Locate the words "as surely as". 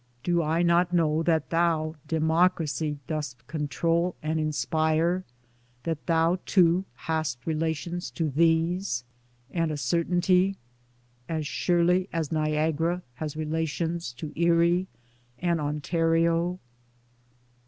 11.29-12.31